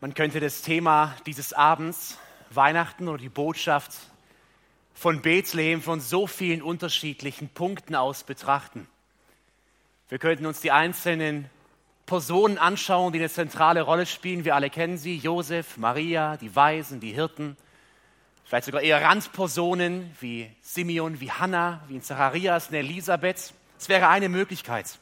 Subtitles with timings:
[0.00, 2.18] Man könnte das Thema dieses Abends,
[2.50, 3.90] Weihnachten oder die Botschaft
[4.94, 8.86] von Bethlehem von so vielen unterschiedlichen Punkten aus betrachten.
[10.08, 11.50] Wir könnten uns die einzelnen
[12.06, 14.44] Personen anschauen, die eine zentrale Rolle spielen.
[14.44, 17.56] Wir alle kennen sie, Josef, Maria, die Weisen, die Hirten,
[18.44, 23.52] vielleicht sogar eher Randpersonen wie Simeon, wie Hannah, wie in Zacharias, eine Elisabeth.
[23.76, 25.00] Es wäre eine Möglichkeit.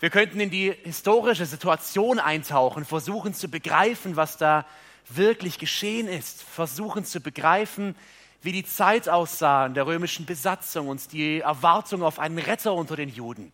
[0.00, 4.64] Wir könnten in die historische Situation eintauchen, versuchen zu begreifen, was da
[5.08, 7.96] wirklich geschehen ist, versuchen zu begreifen,
[8.40, 12.94] wie die Zeit aussah in der römischen Besatzung und die Erwartung auf einen Retter unter
[12.94, 13.52] den Juden.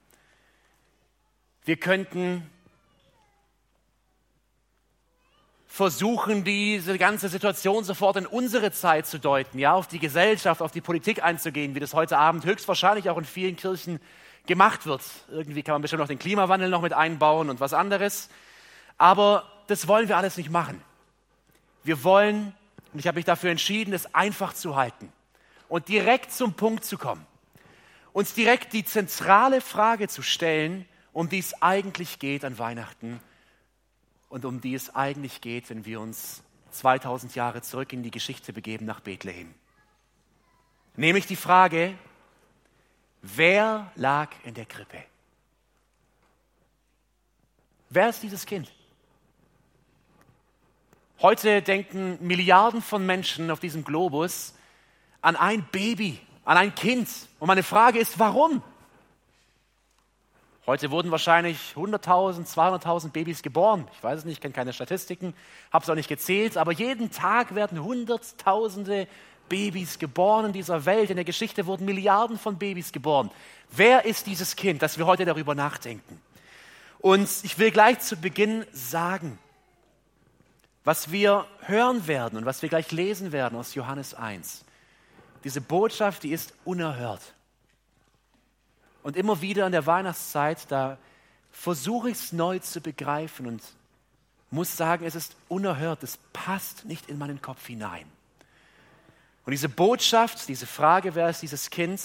[1.65, 2.51] Wir könnten
[5.67, 10.73] versuchen, diese ganze Situation sofort in unsere Zeit zu deuten, ja, auf die Gesellschaft, auf
[10.73, 13.99] die Politik einzugehen, wie das heute Abend höchstwahrscheinlich auch in vielen Kirchen
[14.47, 15.03] gemacht wird.
[15.31, 18.29] Irgendwie kann man bestimmt noch den Klimawandel noch mit einbauen und was anderes.
[18.99, 20.83] Aber das wollen wir alles nicht machen.
[21.83, 22.55] Wir wollen,
[22.93, 25.13] und ich habe mich dafür entschieden, es einfach zu halten
[25.69, 27.27] und direkt zum Punkt zu kommen.
[28.13, 33.21] Uns direkt die zentrale Frage zu stellen, um die es eigentlich geht an Weihnachten
[34.29, 38.53] und um die es eigentlich geht, wenn wir uns 2000 Jahre zurück in die Geschichte
[38.53, 39.55] begeben nach Bethlehem.
[40.97, 41.95] Nämlich die Frage,
[43.27, 44.99] Wer lag in der Krippe?
[47.89, 48.71] Wer ist dieses Kind?
[51.23, 54.53] Heute denken Milliarden von Menschen auf diesem Globus
[55.23, 57.09] an ein Baby, an ein Kind.
[57.39, 58.63] Und meine Frage ist, warum?
[60.67, 63.89] Heute wurden wahrscheinlich 100.000, 200.000 Babys geboren.
[63.95, 65.35] Ich weiß es nicht, kenne keine Statistiken,
[65.73, 69.09] habe es auch nicht gezählt, aber jeden Tag werden Hunderttausende
[69.49, 71.11] Babys geboren in dieser Welt.
[71.11, 73.31] In der Geschichte wurden Milliarden von Babys geboren.
[73.71, 76.21] Wer ist dieses Kind, dass wir heute darüber nachdenken?
[76.99, 79.39] Und ich will gleich zu Beginn sagen,
[80.85, 84.65] was wir hören werden und was wir gleich lesen werden aus Johannes 1.
[85.45, 87.21] Diese Botschaft, die ist unerhört.
[89.03, 90.99] Und immer wieder in der Weihnachtszeit, da
[91.53, 93.63] versuche ich es neu zu begreifen und
[94.51, 98.07] muss sagen, es ist unerhört, es passt nicht in meinen Kopf hinein.
[99.45, 102.01] Und diese Botschaft, diese Frage, wer ist dieses Kind,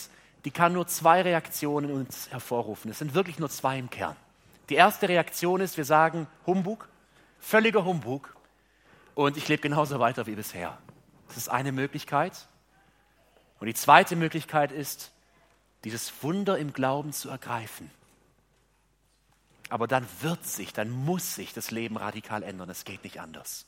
[0.46, 2.92] die kann nur zwei Reaktionen uns hervorrufen.
[2.92, 4.16] Es sind wirklich nur zwei im Kern.
[4.70, 6.88] Die erste Reaktion ist, wir sagen Humbug,
[7.40, 8.36] völliger Humbug
[9.16, 10.78] und ich lebe genauso weiter wie bisher.
[11.28, 12.48] Das ist eine Möglichkeit.
[13.60, 15.12] Und die zweite Möglichkeit ist,
[15.84, 17.90] dieses Wunder im Glauben zu ergreifen.
[19.70, 22.70] Aber dann wird sich, dann muss sich das Leben radikal ändern.
[22.70, 23.66] Es geht nicht anders.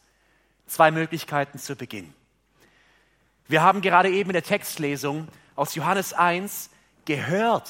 [0.67, 2.13] Zwei Möglichkeiten zu Beginn.
[3.51, 6.69] Wir haben gerade eben in der Textlesung aus Johannes 1
[7.03, 7.69] gehört,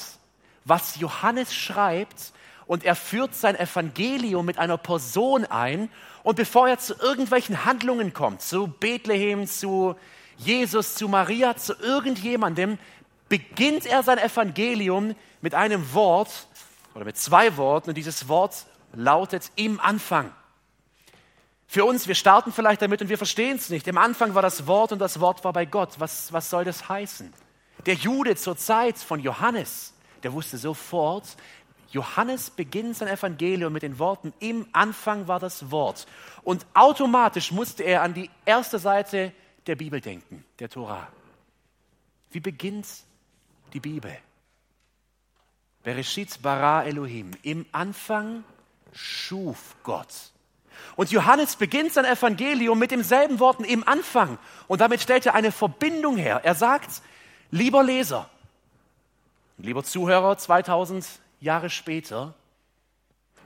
[0.64, 2.32] was Johannes schreibt
[2.66, 5.88] und er führt sein Evangelium mit einer Person ein
[6.22, 9.96] und bevor er zu irgendwelchen Handlungen kommt, zu Bethlehem, zu
[10.36, 12.78] Jesus, zu Maria, zu irgendjemandem,
[13.28, 16.46] beginnt er sein Evangelium mit einem Wort
[16.94, 20.30] oder mit zwei Worten und dieses Wort lautet im Anfang.
[21.72, 23.88] Für uns, wir starten vielleicht damit und wir verstehen es nicht.
[23.88, 25.94] Im Anfang war das Wort und das Wort war bei Gott.
[26.00, 27.32] Was, was soll das heißen?
[27.86, 31.34] Der Jude zur Zeit von Johannes, der wusste sofort,
[31.90, 36.06] Johannes beginnt sein Evangelium mit den Worten, im Anfang war das Wort.
[36.42, 39.32] Und automatisch musste er an die erste Seite
[39.66, 41.08] der Bibel denken, der Tora.
[42.32, 42.86] Wie beginnt
[43.72, 44.14] die Bibel?
[45.84, 47.30] Bereshit bara Elohim.
[47.42, 48.44] Im Anfang
[48.92, 50.31] schuf Gott.
[50.96, 54.38] Und Johannes beginnt sein Evangelium mit demselben Worten im Anfang.
[54.68, 56.40] Und damit stellt er eine Verbindung her.
[56.44, 57.02] Er sagt,
[57.50, 58.28] lieber Leser,
[59.58, 61.06] lieber Zuhörer, 2000
[61.40, 62.34] Jahre später,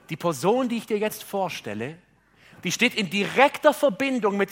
[0.09, 1.97] die Person, die ich dir jetzt vorstelle,
[2.63, 4.51] die steht in direkter Verbindung mit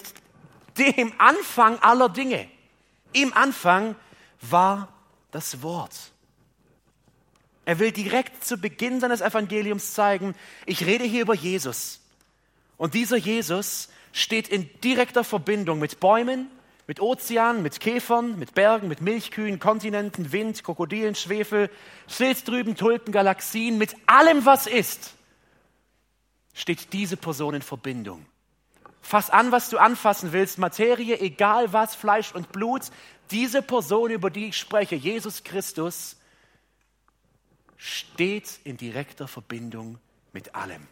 [0.77, 2.47] dem Anfang aller Dinge.
[3.13, 3.95] Im Anfang
[4.41, 4.89] war
[5.31, 5.95] das Wort.
[7.65, 10.35] Er will direkt zu Beginn seines Evangeliums zeigen,
[10.65, 11.99] ich rede hier über Jesus.
[12.77, 16.49] Und dieser Jesus steht in direkter Verbindung mit Bäumen,
[16.87, 21.69] mit Ozeanen, mit Käfern, mit Bergen, mit Milchkühen, Kontinenten, Wind, Krokodilen, Schwefel,
[22.07, 25.13] Schilddrüben, Tulpen, Galaxien, mit allem, was ist,
[26.53, 28.25] steht diese Person in Verbindung.
[29.01, 32.83] Fass an, was du anfassen willst, Materie, egal was, Fleisch und Blut,
[33.31, 36.17] diese Person, über die ich spreche, Jesus Christus,
[37.77, 39.99] steht in direkter Verbindung
[40.33, 40.87] mit allem.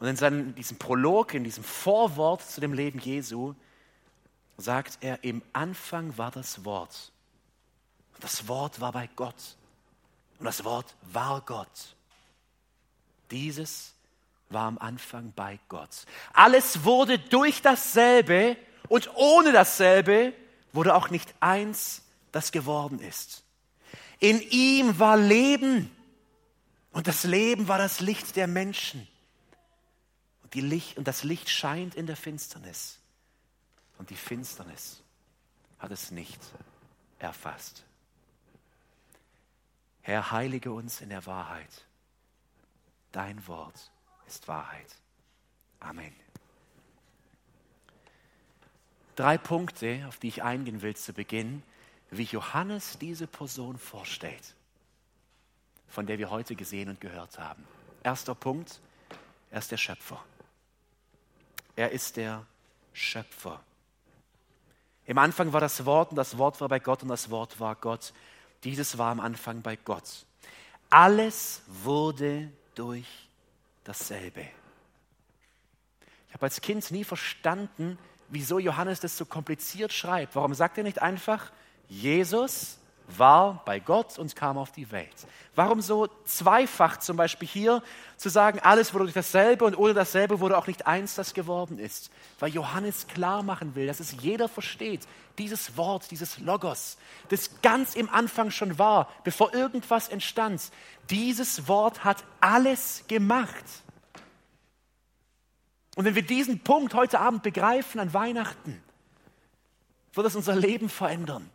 [0.00, 3.54] Und in seinem, diesem Prolog, in diesem Vorwort zu dem Leben Jesu,
[4.56, 7.12] sagt er, im Anfang war das Wort.
[8.14, 9.56] Und das Wort war bei Gott.
[10.38, 11.96] Und das Wort war Gott.
[13.30, 13.94] Dieses
[14.50, 16.06] war am Anfang bei Gott.
[16.32, 18.56] Alles wurde durch dasselbe
[18.88, 20.32] und ohne dasselbe
[20.72, 22.02] wurde auch nicht eins,
[22.32, 23.42] das geworden ist.
[24.20, 25.90] In ihm war Leben
[26.92, 29.06] und das Leben war das Licht der Menschen.
[30.48, 33.00] Und, die Licht, und das Licht scheint in der Finsternis
[33.98, 35.02] und die Finsternis
[35.78, 36.40] hat es nicht
[37.18, 37.84] erfasst.
[40.00, 41.84] Herr, heilige uns in der Wahrheit.
[43.12, 43.90] Dein Wort
[44.26, 44.86] ist Wahrheit.
[45.80, 46.14] Amen.
[49.16, 51.62] Drei Punkte, auf die ich eingehen will zu Beginn,
[52.10, 54.54] wie Johannes diese Person vorstellt,
[55.88, 57.66] von der wir heute gesehen und gehört haben.
[58.02, 58.80] Erster Punkt,
[59.50, 60.24] er ist der Schöpfer.
[61.78, 62.44] Er ist der
[62.92, 63.60] Schöpfer.
[65.06, 67.76] Im Anfang war das Wort und das Wort war bei Gott und das Wort war
[67.76, 68.12] Gott.
[68.64, 70.26] Dieses war am Anfang bei Gott.
[70.90, 73.06] Alles wurde durch
[73.84, 74.40] dasselbe.
[76.26, 77.96] Ich habe als Kind nie verstanden,
[78.28, 80.34] wieso Johannes das so kompliziert schreibt.
[80.34, 81.52] Warum sagt er nicht einfach,
[81.86, 82.78] Jesus
[83.16, 85.14] war bei Gott und kam auf die Welt.
[85.54, 87.82] Warum so zweifach zum Beispiel hier
[88.16, 91.78] zu sagen, alles wurde durch dasselbe und ohne dasselbe wurde auch nicht eins, das geworden
[91.78, 92.10] ist?
[92.38, 95.06] Weil Johannes klar machen will, dass es jeder versteht,
[95.38, 96.98] dieses Wort, dieses Logos,
[97.30, 100.60] das ganz im Anfang schon war, bevor irgendwas entstand,
[101.10, 103.64] dieses Wort hat alles gemacht.
[105.96, 108.80] Und wenn wir diesen Punkt heute Abend begreifen an Weihnachten,
[110.12, 111.50] wird es unser Leben verändern.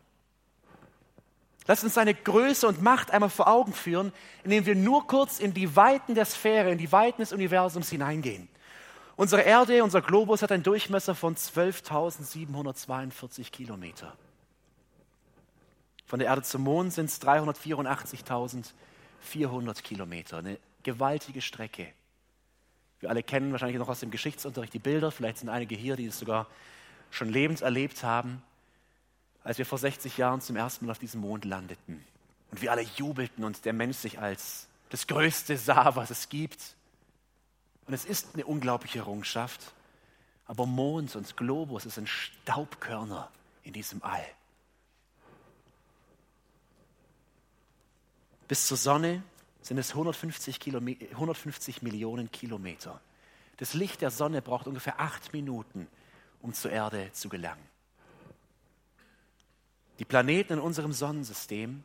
[1.66, 4.12] Lass uns seine Größe und Macht einmal vor Augen führen,
[4.42, 8.50] indem wir nur kurz in die Weiten der Sphäre, in die Weiten des Universums hineingehen.
[9.16, 14.14] Unsere Erde, unser Globus hat einen Durchmesser von 12.742 Kilometer.
[16.06, 20.36] Von der Erde zum Mond sind es 384.400 Kilometer.
[20.38, 21.86] Eine gewaltige Strecke.
[23.00, 25.10] Wir alle kennen wahrscheinlich noch aus dem Geschichtsunterricht die Bilder.
[25.10, 26.46] Vielleicht sind einige hier, die es sogar
[27.10, 28.42] schon lebens erlebt haben
[29.44, 32.02] als wir vor 60 Jahren zum ersten Mal auf diesem Mond landeten
[32.50, 36.76] und wir alle jubelten und der Mensch sich als das Größte sah, was es gibt.
[37.86, 39.60] Und es ist eine unglaubliche Errungenschaft,
[40.46, 43.30] aber Mond und Globus sind Staubkörner
[43.62, 44.26] in diesem All.
[48.48, 49.22] Bis zur Sonne
[49.62, 50.60] sind es 150,
[51.12, 53.00] 150 Millionen Kilometer.
[53.58, 55.86] Das Licht der Sonne braucht ungefähr acht Minuten,
[56.40, 57.73] um zur Erde zu gelangen.
[59.98, 61.84] Die Planeten in unserem Sonnensystem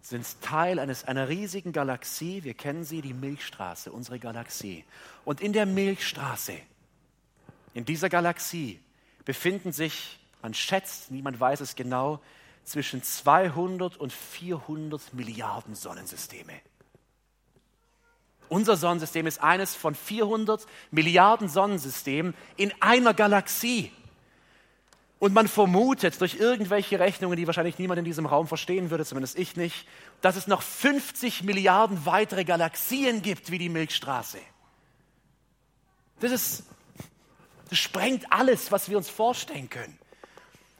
[0.00, 2.42] sind Teil eines, einer riesigen Galaxie.
[2.44, 4.84] Wir kennen sie, die Milchstraße, unsere Galaxie.
[5.24, 6.54] Und in der Milchstraße,
[7.74, 8.80] in dieser Galaxie,
[9.24, 12.20] befinden sich, man schätzt, niemand weiß es genau,
[12.64, 16.54] zwischen 200 und 400 Milliarden Sonnensysteme.
[18.48, 23.92] Unser Sonnensystem ist eines von 400 Milliarden Sonnensystemen in einer Galaxie.
[25.18, 29.36] Und man vermutet durch irgendwelche Rechnungen, die wahrscheinlich niemand in diesem Raum verstehen würde, zumindest
[29.36, 29.86] ich nicht,
[30.20, 34.38] dass es noch 50 Milliarden weitere Galaxien gibt wie die Milchstraße.
[36.20, 36.64] Das, ist,
[37.68, 39.98] das sprengt alles, was wir uns vorstellen können.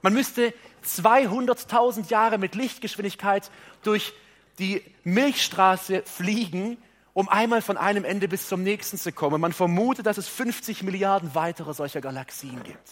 [0.02, 3.50] Man müsste 200.000 Jahre mit Lichtgeschwindigkeit
[3.82, 4.12] durch
[4.60, 6.78] die Milchstraße fliegen,
[7.12, 9.40] um einmal von einem Ende bis zum nächsten zu kommen.
[9.40, 12.88] Man vermutet, dass es 50 Milliarden weitere solcher Galaxien gibt.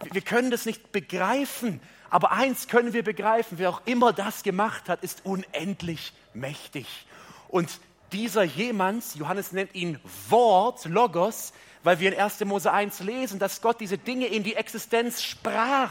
[0.00, 4.88] Wir können das nicht begreifen, aber eins können wir begreifen, wer auch immer das gemacht
[4.88, 7.06] hat, ist unendlich mächtig.
[7.48, 7.80] Und
[8.12, 9.98] dieser jemand, Johannes nennt ihn
[10.28, 12.40] Wort, Logos, weil wir in 1.
[12.44, 15.90] Mose 1 lesen, dass Gott diese Dinge in die Existenz sprach.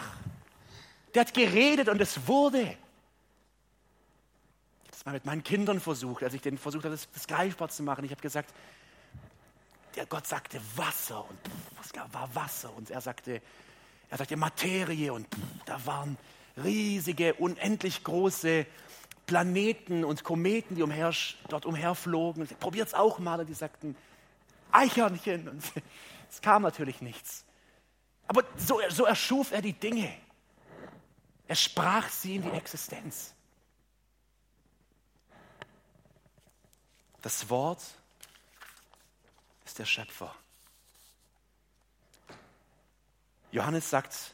[1.14, 2.62] Der hat geredet und es wurde.
[2.62, 2.78] Ich habe
[4.92, 7.84] das mal mit meinen Kindern versucht, als ich denen versucht habe, das, das greifbar zu
[7.84, 8.06] machen.
[8.06, 8.54] Ich habe gesagt,
[9.96, 11.40] der Gott sagte Wasser und
[11.78, 12.74] was war Wasser?
[12.76, 13.42] Und er sagte
[14.14, 15.28] er sagte Materie und
[15.66, 16.20] da waren
[16.64, 18.68] riesige, unendlich große
[19.26, 21.12] Planeten und Kometen, die umher,
[21.50, 22.48] dort umherflogen.
[22.60, 23.40] Probiert es auch mal.
[23.40, 23.96] Und die sagten
[24.72, 25.50] Eichhörnchen.
[25.50, 25.64] Und
[26.30, 27.44] es kam natürlich nichts.
[28.28, 30.14] Aber so, so erschuf er die Dinge.
[31.48, 33.34] Er sprach sie in die Existenz.
[37.24, 37.82] Das Wort
[39.66, 40.36] ist der Schöpfer.
[43.54, 44.34] Johannes sagt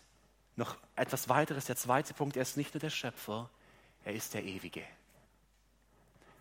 [0.56, 3.50] noch etwas weiteres, der zweite Punkt, er ist nicht nur der Schöpfer,
[4.06, 4.86] er ist der Ewige.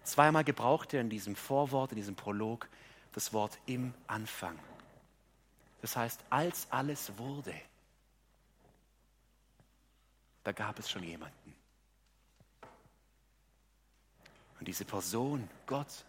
[0.05, 2.69] Zweimal gebraucht er in diesem Vorwort, in diesem Prolog
[3.15, 4.57] das Wort im Anfang.
[5.83, 7.53] Das heißt, als alles wurde,
[10.45, 11.57] da gab es schon jemanden.
[14.61, 16.05] Und diese Person, Gott,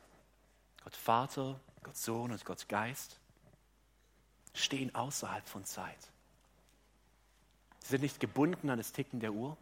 [0.83, 3.19] Gott Vater, Gott Sohn und Gott Geist,
[4.53, 6.11] stehen außerhalb von Zeit.
[7.81, 9.57] Sie sind nicht gebunden an das Ticken der Uhr.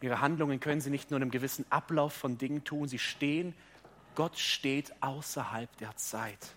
[0.00, 3.54] Ihre Handlungen können sie nicht nur in einem gewissen Ablauf von Dingen tun, sie stehen,
[4.14, 6.54] Gott steht außerhalb der Zeit.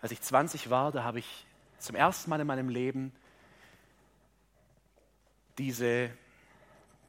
[0.00, 1.46] Als ich 20 war, da habe ich
[1.78, 3.12] zum ersten Mal in meinem Leben
[5.58, 6.10] diese,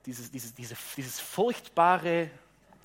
[0.06, 2.30] dieses, dieses, diese, dieses furchtbare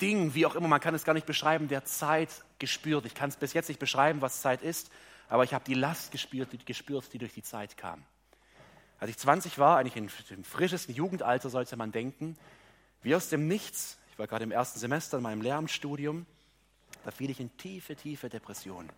[0.01, 2.29] Ding, wie auch immer, man kann es gar nicht beschreiben, der Zeit
[2.59, 3.05] gespürt.
[3.05, 4.91] Ich kann es bis jetzt nicht beschreiben, was Zeit ist,
[5.29, 8.03] aber ich habe die Last gespürt, die, gespürt, die durch die Zeit kam.
[8.99, 9.95] Als ich 20 war, eigentlich
[10.31, 12.37] im frischesten Jugendalter, sollte man denken,
[13.01, 16.25] wie aus dem Nichts, ich war gerade im ersten Semester in meinem Lehramtsstudium,
[17.03, 18.89] da fiel ich in tiefe, tiefe Depressionen.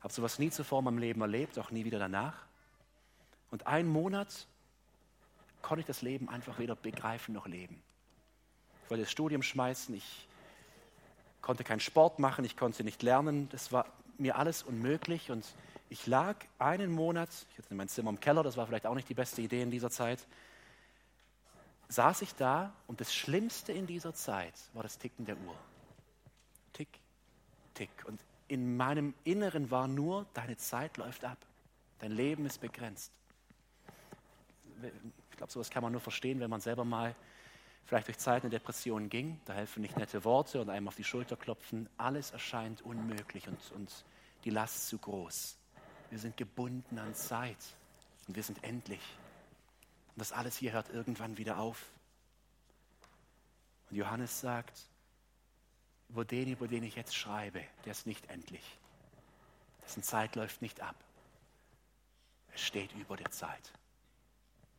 [0.00, 2.34] Habe sowas nie zuvor in meinem Leben erlebt, auch nie wieder danach.
[3.50, 4.46] Und einen Monat
[5.62, 7.82] konnte ich das Leben einfach weder begreifen noch leben.
[8.84, 10.28] Ich wollte das Studium schmeißen, ich
[11.40, 13.86] konnte keinen Sport machen, ich konnte nicht lernen, das war
[14.18, 15.44] mir alles unmöglich und
[15.90, 19.08] ich lag einen Monat, ich hatte mein Zimmer im Keller, das war vielleicht auch nicht
[19.08, 20.26] die beste Idee in dieser Zeit,
[21.88, 25.54] saß ich da und das Schlimmste in dieser Zeit war das Ticken der Uhr.
[26.74, 26.88] Tick,
[27.74, 27.90] tick.
[28.06, 31.38] Und in meinem Inneren war nur, deine Zeit läuft ab.
[32.00, 33.12] Dein Leben ist begrenzt.
[35.30, 37.14] Ich glaube, sowas kann man nur verstehen, wenn man selber mal
[37.88, 39.40] vielleicht durch Zeiten der Depression ging.
[39.46, 41.88] Da helfen nicht nette Worte und einem auf die Schulter klopfen.
[41.96, 44.04] Alles erscheint unmöglich und, und
[44.44, 45.56] die Last zu groß.
[46.10, 47.56] Wir sind gebunden an Zeit
[48.26, 49.00] und wir sind endlich.
[50.14, 51.90] Und das alles hier hört irgendwann wieder auf.
[53.88, 54.78] Und Johannes sagt,
[56.10, 58.78] über den, über den ich jetzt schreibe, der ist nicht endlich.
[59.82, 60.96] Dessen Zeit läuft nicht ab.
[62.52, 63.72] Er steht über der Zeit.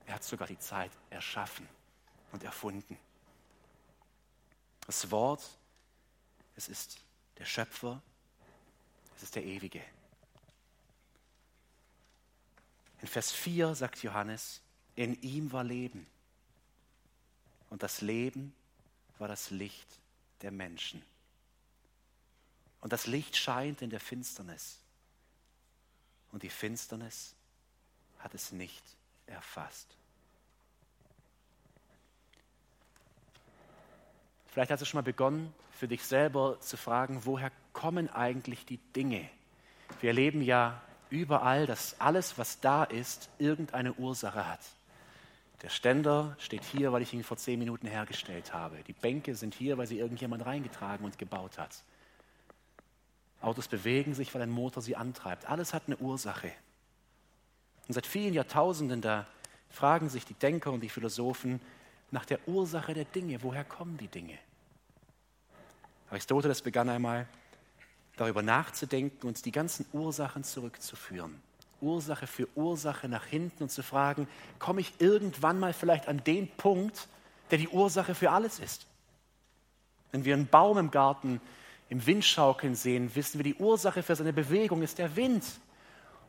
[0.06, 1.68] Er hat sogar die Zeit erschaffen
[2.32, 2.98] und erfunden.
[4.86, 5.44] Das Wort,
[6.56, 7.00] es ist
[7.38, 8.02] der Schöpfer,
[9.16, 9.84] es ist der Ewige.
[13.02, 14.62] In Vers 4 sagt Johannes,
[14.96, 16.06] in ihm war Leben
[17.70, 18.54] und das Leben
[19.18, 19.88] war das Licht
[20.42, 21.04] der Menschen.
[22.82, 24.80] Und das Licht scheint in der Finsternis.
[26.32, 27.36] Und die Finsternis
[28.20, 28.84] hat es nicht
[29.26, 29.99] erfasst.
[34.60, 38.75] Vielleicht hast du schon mal begonnen, für dich selber zu fragen, woher kommen eigentlich die
[38.94, 39.30] Dinge?
[40.01, 44.60] Wir erleben ja überall, dass alles, was da ist, irgendeine Ursache hat.
[45.62, 48.75] Der Ständer steht hier, weil ich ihn vor zehn Minuten hergestellt habe.
[48.86, 51.82] Die Bänke sind hier, weil sie irgendjemand reingetragen und gebaut hat.
[53.39, 55.50] Autos bewegen sich, weil ein Motor sie antreibt.
[55.50, 56.51] Alles hat eine Ursache.
[57.88, 59.25] Und seit vielen Jahrtausenden, da
[59.70, 61.62] fragen sich die Denker und die Philosophen
[62.12, 63.42] nach der Ursache der Dinge.
[63.42, 64.38] Woher kommen die Dinge?
[66.12, 67.28] Aristoteles begann einmal
[68.18, 71.42] darüber nachzudenken und die ganzen Ursachen zurückzuführen.
[71.82, 76.50] Ursache für Ursache nach hinten und zu fragen, komme ich irgendwann mal vielleicht an den
[76.50, 77.08] Punkt,
[77.51, 78.86] der die Ursache für alles ist?
[80.12, 81.39] Wenn wir einen Baum im Garten
[81.89, 85.44] im Wind schaukeln sehen, wissen wir, die Ursache für seine Bewegung ist der Wind.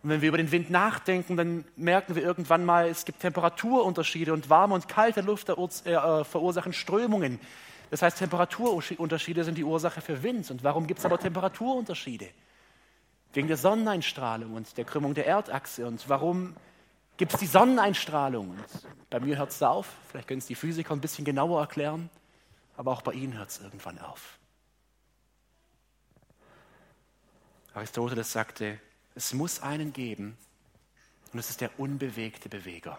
[0.03, 4.33] Und wenn wir über den Wind nachdenken, dann merken wir irgendwann mal, es gibt Temperaturunterschiede
[4.33, 7.39] und warme und kalte Luft äh, verursachen Strömungen.
[7.91, 10.51] Das heißt, Temperaturunterschiede sind die Ursache für Wind.
[10.51, 12.29] Und warum gibt es aber Temperaturunterschiede?
[13.33, 15.87] Wegen der Sonneneinstrahlung und der Krümmung der Erdachse.
[15.87, 16.57] Und warum
[17.17, 18.51] gibt es die Sonneneinstrahlung?
[18.51, 18.65] Und
[19.11, 19.89] bei mir hört es auf.
[20.09, 22.11] Vielleicht können es die Physiker ein bisschen genauer erklären.
[22.77, 24.39] Aber auch bei ihnen hört es irgendwann auf.
[27.75, 28.81] Aristoteles sagte,
[29.15, 30.37] es muss einen geben
[31.33, 32.99] und es ist der unbewegte Beweger.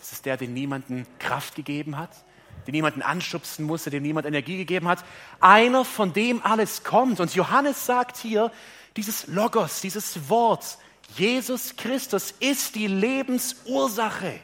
[0.00, 2.24] Es ist der, den niemanden Kraft gegeben hat,
[2.66, 5.04] den niemanden anschubsen musste, dem niemand Energie gegeben hat.
[5.40, 7.20] Einer, von dem alles kommt.
[7.20, 8.52] Und Johannes sagt hier,
[8.96, 10.78] dieses Logos, dieses Wort,
[11.16, 14.40] Jesus Christus ist die Lebensursache.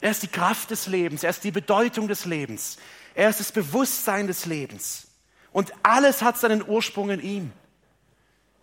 [0.00, 2.78] Er ist die Kraft des Lebens, er ist die Bedeutung des Lebens,
[3.14, 5.08] er ist das Bewusstsein des Lebens.
[5.50, 7.52] Und alles hat seinen Ursprung in ihm.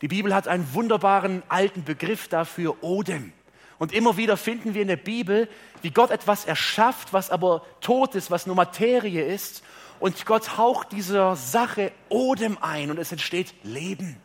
[0.02, 3.34] Die Bibel hat einen wunderbaren alten Begriff dafür, Odem.
[3.78, 5.50] Und immer wieder finden wir in der Bibel,
[5.82, 9.64] wie Gott etwas erschafft, was aber tot ist, was nur Materie ist.
[10.00, 14.18] Und Gott haucht dieser Sache Odem ein und es entsteht Leben.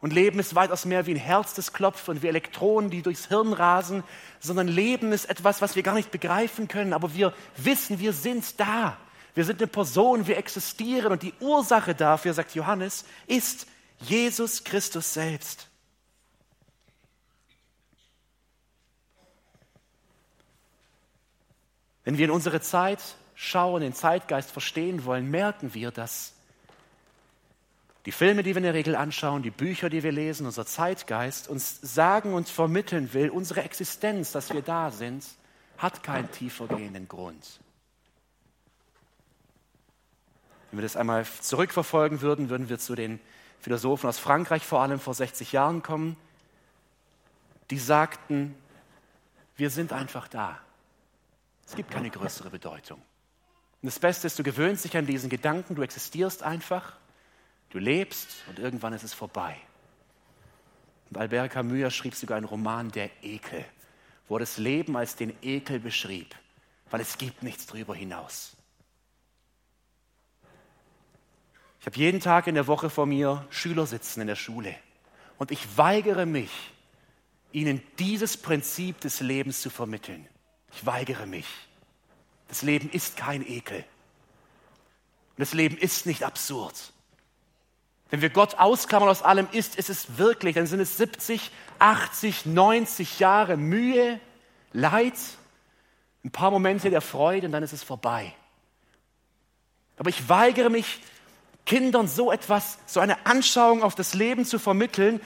[0.00, 3.28] Und Leben ist weitaus mehr wie ein Herz, das klopft und wie Elektronen, die durchs
[3.28, 4.02] Hirn rasen,
[4.40, 8.58] sondern Leben ist etwas, was wir gar nicht begreifen können, aber wir wissen, wir sind
[8.58, 8.96] da.
[9.34, 13.66] Wir sind eine Person, wir existieren und die Ursache dafür, sagt Johannes, ist
[14.00, 15.68] Jesus Christus selbst.
[22.04, 23.00] Wenn wir in unsere Zeit
[23.34, 26.34] schauen, den Zeitgeist verstehen wollen, merken wir, dass
[28.04, 31.48] die Filme, die wir in der Regel anschauen, die Bücher, die wir lesen, unser Zeitgeist
[31.48, 35.24] uns sagen und vermitteln will, unsere Existenz, dass wir da sind,
[35.78, 37.60] hat keinen tiefergehenden Grund.
[40.70, 43.20] Wenn wir das einmal zurückverfolgen würden, würden wir zu den
[43.60, 46.16] Philosophen aus Frankreich vor allem vor 60 Jahren kommen,
[47.70, 48.56] die sagten,
[49.56, 50.58] wir sind einfach da.
[51.66, 52.98] Es gibt keine größere Bedeutung.
[52.98, 56.96] Und das Beste ist, du gewöhnst dich an diesen Gedanken, du existierst einfach,
[57.70, 59.56] du lebst und irgendwann ist es vorbei.
[61.10, 63.64] Und Albert Camus schrieb sogar einen Roman, Der Ekel,
[64.28, 66.34] wo er das Leben als den Ekel beschrieb,
[66.90, 68.56] weil es gibt nichts drüber hinaus.
[71.80, 74.76] Ich habe jeden Tag in der Woche vor mir Schüler sitzen in der Schule
[75.38, 76.52] und ich weigere mich,
[77.50, 80.28] ihnen dieses Prinzip des Lebens zu vermitteln.
[80.74, 81.46] Ich weigere mich.
[82.48, 83.78] Das Leben ist kein Ekel.
[83.78, 86.92] Und das Leben ist nicht absurd.
[88.10, 92.44] Wenn wir Gott ausklammern aus allem ist, ist es wirklich, dann sind es 70, 80,
[92.44, 94.20] 90 Jahre Mühe,
[94.74, 95.14] Leid,
[96.24, 98.34] ein paar Momente der Freude und dann ist es vorbei.
[99.96, 101.00] Aber ich weigere mich,
[101.64, 105.20] Kindern so etwas, so eine Anschauung auf das Leben zu vermitteln.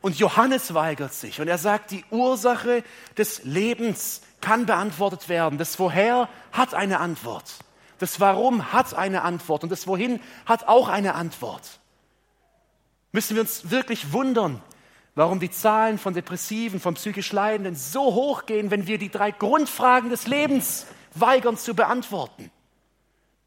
[0.00, 2.82] Und Johannes weigert sich und er sagt, die Ursache
[3.16, 5.56] des Lebens kann beantwortet werden.
[5.56, 7.54] Das Woher hat eine Antwort.
[7.98, 11.80] Das Warum hat eine Antwort und das Wohin hat auch eine Antwort.
[13.12, 14.60] Müssen wir uns wirklich wundern,
[15.14, 19.30] warum die Zahlen von Depressiven, von psychisch Leidenden so hoch gehen, wenn wir die drei
[19.30, 22.50] Grundfragen des Lebens weigern zu beantworten.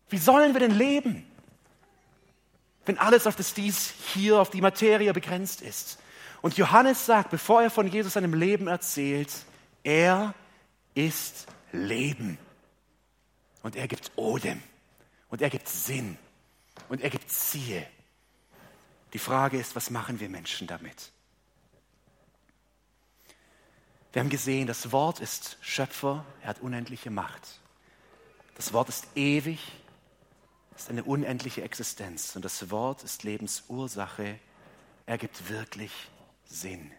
[0.10, 1.26] Wie sollen wir denn leben?
[2.86, 6.00] wenn alles auf das Dies hier, auf die Materie begrenzt ist.
[6.42, 9.32] Und Johannes sagt, bevor er von Jesus seinem Leben erzählt,
[9.84, 10.34] er
[10.96, 12.40] ist Leben.
[13.62, 14.62] Und er gibt Odem.
[15.30, 16.18] Und er gibt Sinn.
[16.90, 17.86] Und er gibt Ziel.
[19.14, 21.12] Die Frage ist, was machen wir Menschen damit?
[24.12, 27.60] Wir haben gesehen, das Wort ist Schöpfer, er hat unendliche Macht.
[28.56, 29.60] Das Wort ist ewig,
[30.78, 34.40] ist eine unendliche Existenz und das Wort ist Lebensursache.
[35.06, 35.92] Er gibt wirklich
[36.46, 36.92] Sinn.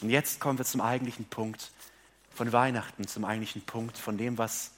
[0.00, 1.70] Und jetzt kommen wir zum eigentlichen Punkt
[2.34, 4.72] von Weihnachten, zum eigentlichen Punkt von dem, was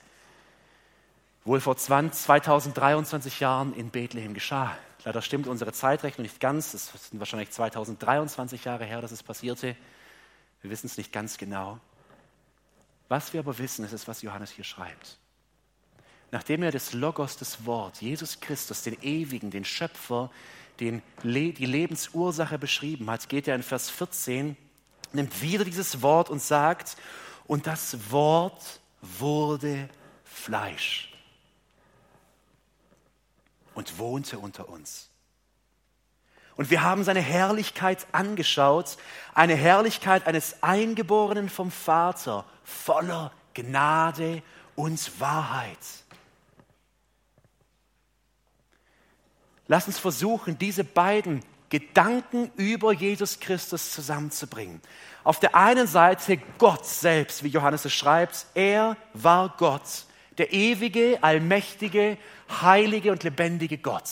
[1.45, 4.77] wohl vor 20, 2023 Jahren in Bethlehem geschah.
[5.05, 6.73] Leider stimmt unsere Zeitrechnung nicht ganz.
[6.73, 9.77] Es sind wahrscheinlich 2023 Jahre her, dass es passierte.
[10.63, 11.79] Wir wissen es nicht ganz genau.
[13.09, 15.19] Was wir aber wissen, ist es, was Johannes hier schreibt
[16.35, 20.33] nachdem er das Logos, das Wort, Jesus Christus, den Ewigen, den Schöpfer,
[20.81, 24.57] den, die Lebensursache beschrieben hat, geht er in Vers 14,
[25.13, 26.97] nimmt wieder dieses Wort und sagt,
[27.47, 29.89] und das Wort wurde
[30.25, 31.13] Fleisch
[33.75, 35.11] und wohnte unter uns.
[36.57, 38.97] Und wir haben seine Herrlichkeit angeschaut,
[39.35, 44.43] eine Herrlichkeit eines Eingeborenen vom Vater, voller Gnade
[44.77, 45.79] und Wahrheit.
[49.67, 54.81] Lass uns versuchen, diese beiden Gedanken über Jesus Christus zusammenzubringen.
[55.25, 60.05] Auf der einen Seite Gott selbst, wie Johannes es schreibt, er war Gott,
[60.37, 62.19] der ewige, allmächtige,
[62.61, 64.11] heilige und lebendige Gott,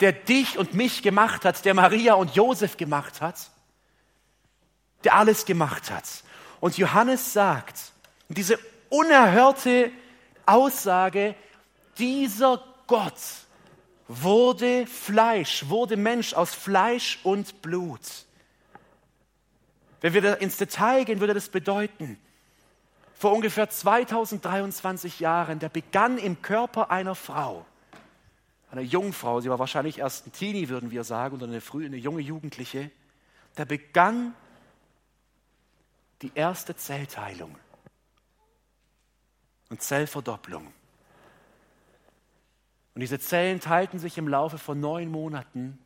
[0.00, 3.50] der dich und mich gemacht hat, der Maria und Josef gemacht hat,
[5.04, 6.04] der alles gemacht hat.
[6.60, 7.78] Und Johannes sagt,
[8.28, 8.58] diese
[8.90, 9.90] unerhörte
[10.44, 11.34] Aussage,
[11.98, 13.14] dieser Gott,
[14.06, 18.00] wurde Fleisch, wurde Mensch aus Fleisch und Blut.
[20.04, 22.18] Wenn wir da ins Detail gehen, würde das bedeuten,
[23.14, 27.64] vor ungefähr 2023 Jahren, der begann im Körper einer Frau,
[28.70, 31.96] einer Jungfrau, sie war wahrscheinlich erst ein Teenie, würden wir sagen, oder eine, frühe, eine
[31.96, 32.90] junge Jugendliche,
[33.54, 34.34] da begann
[36.20, 37.56] die erste Zellteilung
[39.70, 40.66] und Zellverdopplung.
[42.94, 45.78] Und diese Zellen teilten sich im Laufe von neun Monaten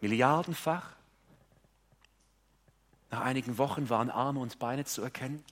[0.00, 0.99] milliardenfach.
[3.10, 5.44] Nach einigen Wochen waren Arme und Beine zu erkennen.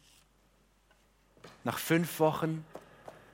[1.64, 2.64] Nach fünf Wochen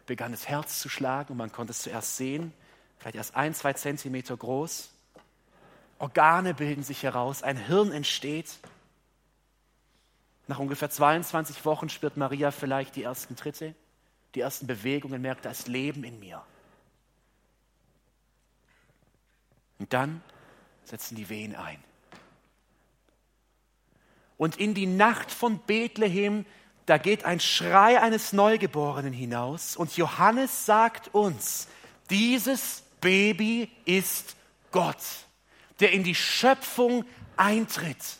[0.06, 2.52] begann das Herz zu schlagen und man konnte es zuerst sehen,
[2.98, 4.90] vielleicht erst ein, zwei Zentimeter groß.
[5.98, 8.58] Organe bilden sich heraus, ein Hirn entsteht.
[10.46, 13.74] Nach ungefähr 22 Wochen spürt Maria vielleicht die ersten Tritte,
[14.34, 16.42] die ersten Bewegungen, merkt, da ist Leben in mir.
[19.78, 20.22] Und dann
[20.84, 21.82] setzen die Wehen ein.
[24.37, 26.44] Und in die Nacht von Bethlehem
[26.87, 31.68] da geht ein Schrei eines Neugeborenen hinaus und Johannes sagt uns,
[32.11, 34.37] dieses Baby ist
[34.70, 34.99] Gott,
[35.81, 37.05] der in die Schöpfung
[37.37, 38.18] eintritt,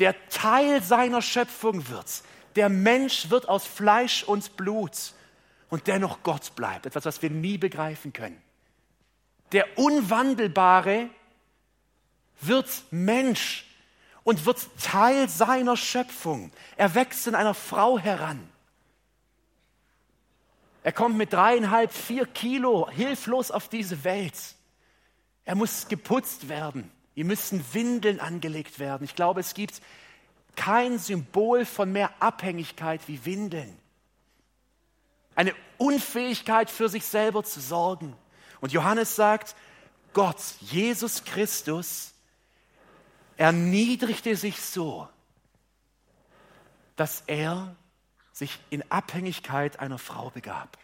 [0.00, 2.22] der Teil seiner Schöpfung wird.
[2.56, 5.12] Der Mensch wird aus Fleisch und Blut
[5.70, 8.40] und dennoch Gott bleibt, etwas, was wir nie begreifen können.
[9.52, 11.08] Der Unwandelbare
[12.40, 13.64] wird Mensch
[14.24, 16.50] und wird Teil seiner Schöpfung.
[16.76, 18.48] Er wächst in einer Frau heran.
[20.82, 24.34] Er kommt mit dreieinhalb, vier Kilo hilflos auf diese Welt.
[25.44, 26.90] Er muss geputzt werden.
[27.14, 29.04] Ihm müssen Windeln angelegt werden.
[29.04, 29.80] Ich glaube, es gibt
[30.56, 33.76] kein Symbol von mehr Abhängigkeit wie Windeln.
[35.34, 38.16] Eine Unfähigkeit für sich selber zu sorgen.
[38.60, 39.54] Und Johannes sagt,
[40.12, 42.13] Gott, Jesus Christus,
[43.36, 45.08] erniedrigte sich so,
[46.96, 47.74] dass er
[48.32, 50.78] sich in Abhängigkeit einer Frau begab,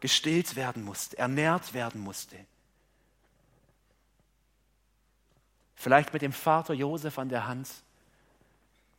[0.00, 2.36] gestillt werden musste, ernährt werden musste.
[5.74, 7.68] Vielleicht mit dem Vater Josef an der Hand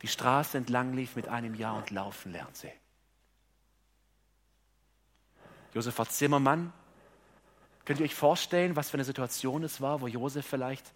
[0.02, 2.72] die Straße entlang lief mit einem Jahr und laufen lernte.
[5.72, 6.72] Josef war Zimmermann.
[7.84, 10.92] Könnt ihr euch vorstellen, was für eine Situation es war, wo Josef vielleicht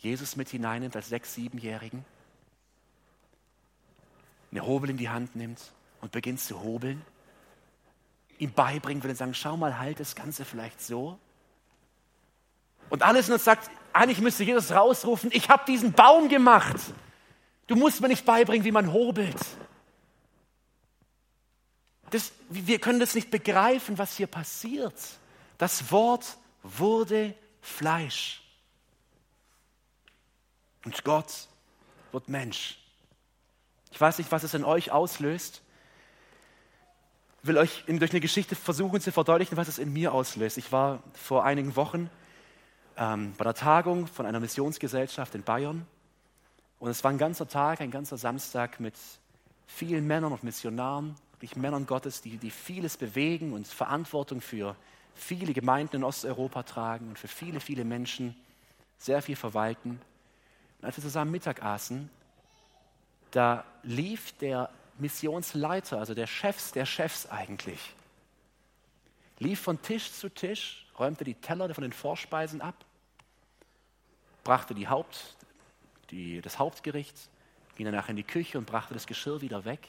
[0.00, 2.04] Jesus mit hineinnimmt als sechs-, siebenjährigen,
[4.50, 5.60] eine Hobel in die Hand nimmt
[6.00, 7.02] und beginnt zu hobeln,
[8.38, 11.18] ihm beibringen will und sagen, schau mal, halt das Ganze vielleicht so.
[12.88, 16.76] Und alles uns sagt, eigentlich müsste Jesus rausrufen, ich habe diesen Baum gemacht.
[17.66, 19.38] Du musst mir nicht beibringen, wie man hobelt.
[22.10, 24.94] Das, wir können das nicht begreifen, was hier passiert.
[25.58, 28.39] Das Wort wurde Fleisch.
[30.84, 31.48] Und Gott
[32.12, 32.78] wird Mensch.
[33.92, 35.62] Ich weiß nicht, was es in euch auslöst.
[37.42, 40.58] Ich will euch durch eine Geschichte versuchen zu verdeutlichen, was es in mir auslöst.
[40.58, 42.10] Ich war vor einigen Wochen
[42.96, 45.86] ähm, bei einer Tagung von einer Missionsgesellschaft in Bayern.
[46.78, 48.94] Und es war ein ganzer Tag, ein ganzer Samstag mit
[49.66, 54.76] vielen Männern und Missionaren, wirklich Männern Gottes, die, die vieles bewegen und Verantwortung für
[55.14, 58.34] viele Gemeinden in Osteuropa tragen und für viele, viele Menschen
[58.98, 60.00] sehr viel verwalten.
[60.80, 62.08] Und als wir zusammen Mittag aßen,
[63.32, 67.94] da lief der Missionsleiter, also der Chefs der Chefs eigentlich,
[69.38, 72.84] lief von Tisch zu Tisch, räumte die Teller von den Vorspeisen ab,
[74.44, 75.36] brachte die Haupt,
[76.10, 77.16] die, das Hauptgericht,
[77.76, 79.88] ging danach in die Küche und brachte das Geschirr wieder weg.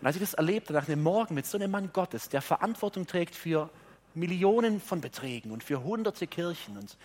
[0.00, 3.06] Und als ich das erlebte, nach dem Morgen mit so einem Mann Gottes, der Verantwortung
[3.06, 3.68] trägt für
[4.14, 6.96] Millionen von Beträgen und für hunderte Kirchen und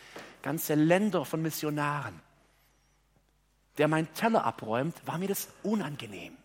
[0.41, 2.19] ganze Länder von Missionaren,
[3.78, 6.36] der meinen Teller abräumt, war mir das unangenehm.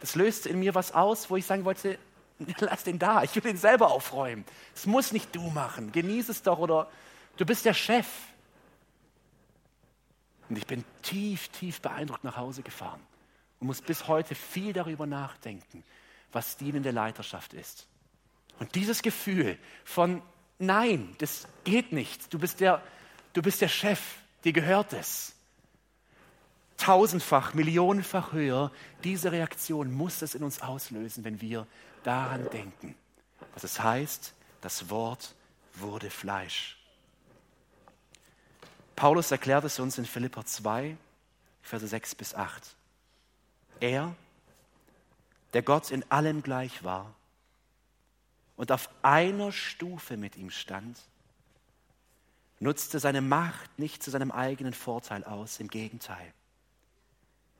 [0.00, 1.98] Das löste in mir was aus, wo ich sagen wollte,
[2.60, 4.44] lass den da, ich will ihn selber aufräumen.
[4.74, 6.90] Es muss nicht du machen, genieß es doch oder
[7.36, 8.06] du bist der Chef.
[10.48, 13.00] Und ich bin tief, tief beeindruckt nach Hause gefahren
[13.58, 15.82] und muss bis heute viel darüber nachdenken,
[16.30, 17.86] was dienende Leiterschaft ist.
[18.58, 20.22] Und dieses Gefühl von,
[20.58, 22.82] nein, das geht nicht, du bist der,
[23.32, 24.00] du bist der Chef,
[24.44, 25.35] dir gehört es
[26.76, 28.70] tausendfach, millionenfach höher.
[29.04, 31.66] Diese Reaktion muss es in uns auslösen, wenn wir
[32.02, 32.94] daran denken.
[33.54, 35.34] Was es heißt, das Wort
[35.74, 36.78] wurde Fleisch.
[38.94, 40.96] Paulus erklärt es uns in Philippa 2,
[41.62, 42.74] Verse 6 bis 8.
[43.80, 44.14] Er,
[45.52, 47.14] der Gott in allem gleich war
[48.56, 50.98] und auf einer Stufe mit ihm stand,
[52.58, 56.32] nutzte seine Macht nicht zu seinem eigenen Vorteil aus, im Gegenteil.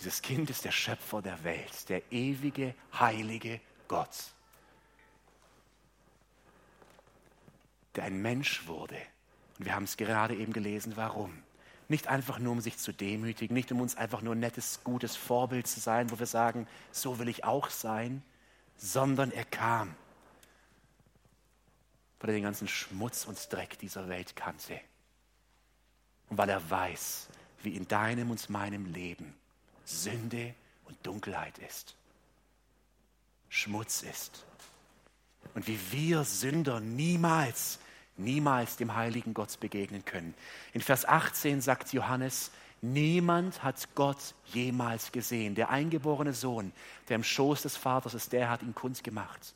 [0.00, 4.32] Dieses Kind ist der Schöpfer der Welt, der ewige, heilige Gott,
[7.94, 8.96] der ein Mensch wurde.
[9.58, 11.42] Und wir haben es gerade eben gelesen, warum.
[11.88, 15.16] Nicht einfach nur, um sich zu demütigen, nicht um uns einfach nur ein nettes, gutes
[15.16, 18.22] Vorbild zu sein, wo wir sagen, so will ich auch sein,
[18.78, 19.94] sondern er kam,
[22.20, 24.80] weil er den ganzen Schmutz und Dreck dieser Welt kannte.
[26.30, 27.28] Und weil er weiß,
[27.62, 29.34] wie in deinem und meinem Leben
[29.90, 31.94] Sünde und Dunkelheit ist.
[33.48, 34.44] Schmutz ist.
[35.54, 37.80] Und wie wir Sünder niemals,
[38.16, 40.34] niemals dem heiligen Gott begegnen können.
[40.72, 45.54] In Vers 18 sagt Johannes, niemand hat Gott jemals gesehen.
[45.54, 46.72] Der eingeborene Sohn,
[47.08, 49.54] der im Schoß des Vaters ist, der hat ihn kundgemacht.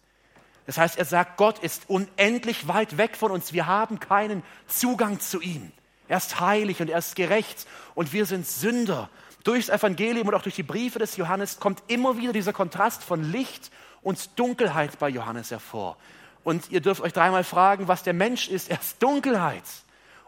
[0.67, 3.53] Das heißt, er sagt, Gott ist unendlich weit weg von uns.
[3.53, 5.71] Wir haben keinen Zugang zu ihm.
[6.09, 9.09] Er ist heilig und er ist gerecht und wir sind Sünder.
[9.45, 13.31] Durchs Evangelium und auch durch die Briefe des Johannes kommt immer wieder dieser Kontrast von
[13.31, 13.71] Licht
[14.03, 15.97] und Dunkelheit bei Johannes hervor.
[16.45, 18.71] Und ihr dürft euch dreimal fragen, was der Mensch ist.
[18.71, 19.65] Er ist Dunkelheit.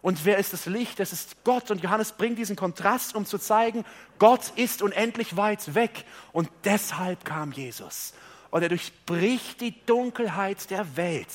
[0.02, 1.00] Und wer ist das Licht?
[1.00, 1.70] Das ist Gott.
[1.70, 3.84] Und Johannes bringt diesen Kontrast, um zu zeigen,
[4.18, 6.04] Gott ist unendlich weit weg.
[6.32, 8.14] Und deshalb kam Jesus.
[8.50, 11.28] Und er durchbricht die Dunkelheit der Welt.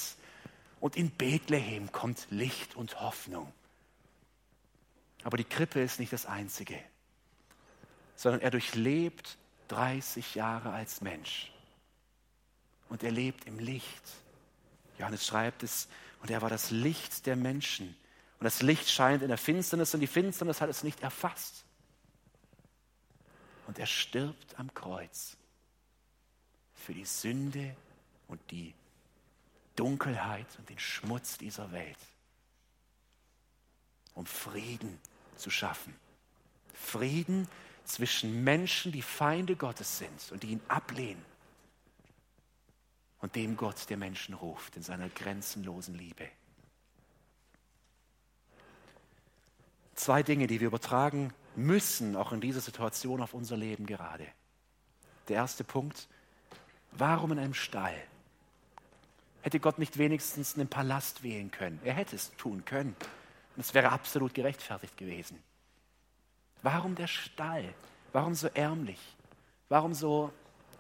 [0.80, 3.52] Und in Bethlehem kommt Licht und Hoffnung.
[5.24, 6.76] Aber die Krippe ist nicht das Einzige,
[8.22, 11.52] sondern er durchlebt 30 Jahre als Mensch.
[12.88, 14.04] Und er lebt im Licht.
[15.00, 15.88] Johannes schreibt es,
[16.22, 17.88] und er war das Licht der Menschen.
[18.38, 21.66] Und das Licht scheint in der Finsternis und die Finsternis hat es nicht erfasst.
[23.66, 25.36] Und er stirbt am Kreuz
[26.76, 27.76] für die Sünde
[28.28, 28.76] und die
[29.76, 31.98] Dunkelheit und den Schmutz dieser Welt,
[34.14, 35.00] um Frieden
[35.38, 35.96] zu schaffen.
[36.76, 37.48] Frieden
[37.86, 41.24] zwischen Menschen, die Feinde Gottes sind und die ihn ablehnen
[43.22, 46.28] und dem Gott, der Menschen ruft in seiner grenzenlosen Liebe.
[49.96, 54.26] Zwei Dinge, die wir übertragen müssen, auch in dieser Situation auf unser Leben gerade.
[55.28, 56.08] Der erste Punkt,
[56.92, 57.96] warum in einem Stall?
[59.44, 61.80] Hätte Gott nicht wenigstens einen Palast wählen können?
[61.84, 62.96] Er hätte es tun können.
[63.56, 65.42] Und es wäre absolut gerechtfertigt gewesen.
[66.62, 67.74] Warum der Stall?
[68.14, 69.00] Warum so ärmlich?
[69.70, 70.32] Warum so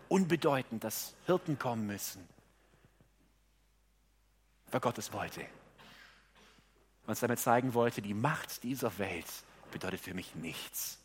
[0.09, 2.27] unbedeutend, dass Hirten kommen müssen?
[4.69, 5.41] Weil Gott es wollte.
[7.03, 9.25] Und uns damit zeigen wollte, die Macht dieser Welt
[9.71, 10.99] bedeutet für mich nichts.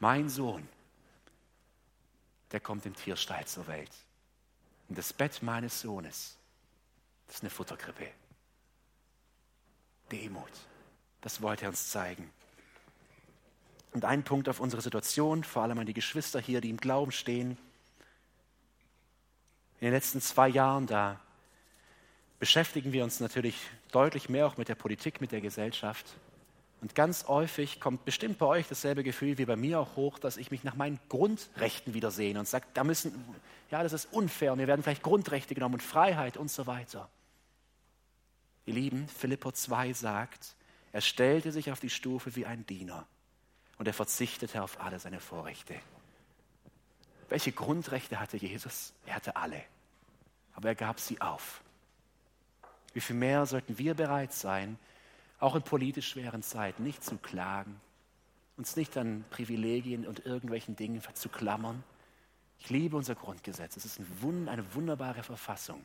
[0.00, 0.68] Mein Sohn,
[2.50, 3.92] der kommt im Tierstall zur Welt.
[4.88, 6.36] Und das Bett meines Sohnes,
[7.26, 8.08] das ist eine Futterkrippe.
[10.10, 10.50] Demut.
[11.20, 12.30] Das wollte er uns zeigen.
[13.92, 17.12] Und ein Punkt auf unsere Situation, vor allem an die Geschwister hier, die im Glauben
[17.12, 17.58] stehen.
[19.80, 21.20] In den letzten zwei Jahren, da
[22.38, 23.56] beschäftigen wir uns natürlich
[23.90, 26.06] deutlich mehr auch mit der Politik, mit der Gesellschaft.
[26.80, 30.36] Und ganz häufig kommt bestimmt bei euch dasselbe Gefühl wie bei mir auch hoch, dass
[30.36, 33.12] ich mich nach meinen Grundrechten wiedersehne und sage, da müssen,
[33.70, 37.08] ja, das ist unfair und mir werden vielleicht Grundrechte genommen und Freiheit und so weiter.
[38.66, 40.56] Ihr Lieben, Philippo 2 sagt,
[40.92, 43.06] er stellte sich auf die Stufe wie ein Diener
[43.82, 45.74] und er verzichtete auf alle seine Vorrechte.
[47.28, 48.92] Welche Grundrechte hatte Jesus?
[49.06, 49.60] Er hatte alle,
[50.54, 51.64] aber er gab sie auf.
[52.94, 54.78] Wie viel mehr sollten wir bereit sein,
[55.40, 57.80] auch in politisch schweren Zeiten nicht zu klagen,
[58.56, 61.82] uns nicht an Privilegien und irgendwelchen Dingen zu klammern.
[62.60, 63.76] Ich liebe unser Grundgesetz.
[63.76, 65.84] Es ist eine wunderbare Verfassung.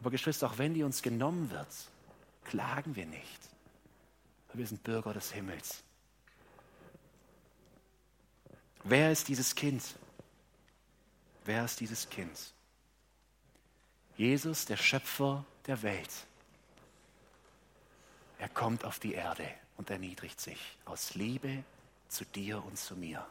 [0.00, 1.68] Aber Geschwister, auch wenn die uns genommen wird,
[2.42, 3.38] klagen wir nicht.
[4.54, 5.84] Wir sind Bürger des Himmels.
[8.88, 9.82] Wer ist dieses Kind?
[11.44, 12.54] Wer ist dieses Kind?
[14.16, 16.10] Jesus, der Schöpfer der Welt.
[18.38, 19.46] Er kommt auf die Erde
[19.76, 21.64] und erniedrigt sich aus Liebe
[22.08, 23.26] zu dir und zu mir.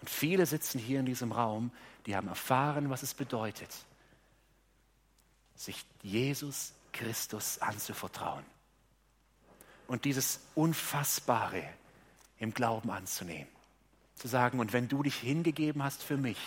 [0.00, 1.72] Und viele sitzen hier in diesem Raum,
[2.06, 3.70] die haben erfahren, was es bedeutet,
[5.56, 8.44] sich Jesus Christus anzuvertrauen
[9.88, 11.68] und dieses Unfassbare
[12.38, 13.53] im Glauben anzunehmen.
[14.16, 16.38] Zu sagen, und wenn du dich hingegeben hast für mich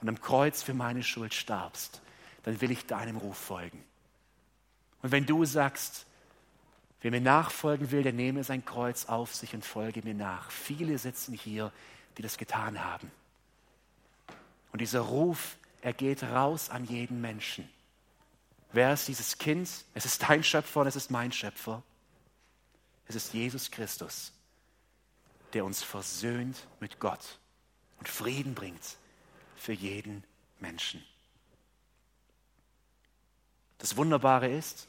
[0.00, 2.00] und am Kreuz für meine Schuld starbst,
[2.44, 3.82] dann will ich deinem Ruf folgen.
[5.02, 6.06] Und wenn du sagst,
[7.00, 10.50] wer mir nachfolgen will, der nehme sein Kreuz auf sich und folge mir nach.
[10.50, 11.72] Viele sitzen hier,
[12.16, 13.10] die das getan haben.
[14.72, 17.68] Und dieser Ruf, er geht raus an jeden Menschen.
[18.72, 19.68] Wer ist dieses Kind?
[19.94, 21.82] Es ist dein Schöpfer und es ist mein Schöpfer.
[23.08, 24.32] Es ist Jesus Christus,
[25.56, 27.38] der uns versöhnt mit Gott
[27.98, 28.98] und Frieden bringt
[29.56, 30.22] für jeden
[30.60, 31.02] Menschen.
[33.78, 34.86] Das Wunderbare ist,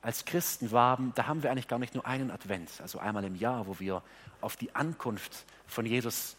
[0.00, 3.34] als Christen waren, da haben wir eigentlich gar nicht nur einen Advent, also einmal im
[3.34, 4.02] Jahr, wo wir
[4.40, 6.36] auf die Ankunft von Jesus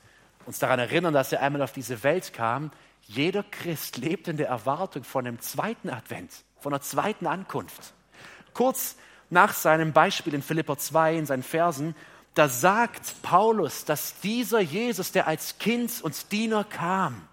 [0.48, 2.72] uns daran erinnern, dass er einmal auf diese Welt kam.
[3.04, 7.94] Jeder Christ lebt in der Erwartung von einem zweiten Advent von der zweiten Ankunft.
[8.56, 8.96] Kurz
[9.30, 11.96] nach seinem Beispiel in Philippa 2 in seinen Versen,
[12.38, 17.28] da sagt Paulus, dass dieser Jesus, der als Kind und Diener kam,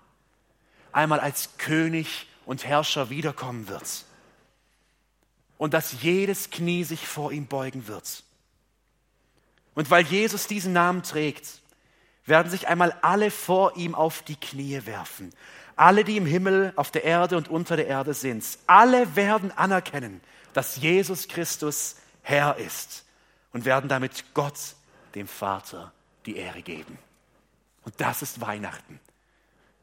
[0.92, 4.04] einmal als König und Herrscher wiederkommen wird.
[5.58, 8.24] Und dass jedes Knie sich vor ihm beugen wird.
[9.74, 11.60] Und weil Jesus diesen Namen trägt,
[12.26, 15.32] werden sich einmal alle vor ihm auf die Knie werfen.
[15.76, 18.44] Alle, die im Himmel, auf der Erde und unter der Erde sind.
[18.66, 20.20] Alle werden anerkennen,
[20.52, 23.04] dass Jesus Christus Herr ist
[23.52, 24.58] und werden damit Gott,
[25.14, 25.92] dem Vater,
[26.26, 26.98] die Ehre geben.
[27.84, 29.00] Und das ist Weihnachten.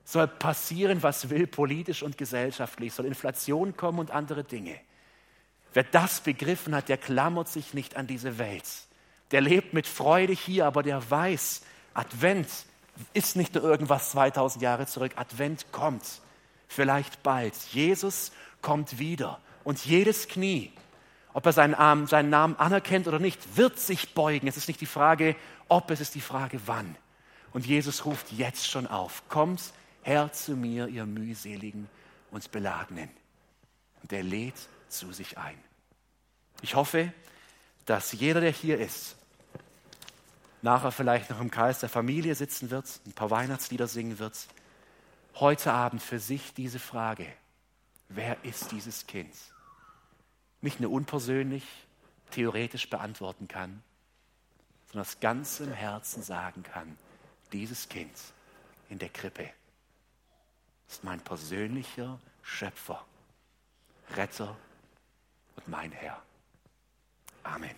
[0.04, 4.80] Soll passieren, was will, politisch und gesellschaftlich, soll Inflation kommen und andere Dinge.
[5.74, 8.66] Wer das begriffen hat, der klammert sich nicht an diese Welt.
[9.32, 11.62] Der lebt mit Freude hier, aber der weiß,
[11.94, 12.50] Advent
[13.14, 15.14] ist nicht nur irgendwas 2000 Jahre zurück.
[15.16, 16.04] Advent kommt.
[16.68, 17.56] Vielleicht bald.
[17.72, 19.40] Jesus kommt wieder.
[19.64, 20.74] Und jedes Knie,
[21.34, 24.48] ob er seinen, Arm, seinen Namen anerkennt oder nicht, wird sich beugen.
[24.48, 25.36] Es ist nicht die Frage,
[25.68, 26.96] ob, es ist die Frage, wann.
[27.54, 29.24] Und Jesus ruft jetzt schon auf.
[29.30, 29.62] Kommt
[30.04, 31.90] her zu mir, ihr mühseligen
[32.32, 33.10] und Beladenen.
[34.02, 34.56] Und er lädt
[34.90, 35.58] zu sich ein.
[36.62, 37.14] Ich hoffe,
[37.86, 39.16] dass jeder, der hier ist,
[40.62, 44.38] nachher vielleicht noch im Kreis der Familie sitzen wird, ein paar Weihnachtslieder singen wird,
[45.36, 47.26] heute Abend für sich diese Frage,
[48.10, 49.34] wer ist dieses Kind?
[50.62, 51.66] Nicht nur unpersönlich,
[52.30, 53.84] theoretisch beantworten kann,
[54.88, 56.98] sondern aus ganzem Herzen sagen kann,
[57.52, 58.12] dieses Kind
[58.90, 59.50] in der Krippe
[60.88, 63.06] ist mein persönlicher Schöpfer,
[64.16, 64.58] Retter
[65.56, 66.22] und mein Herr.
[67.44, 67.76] Amen.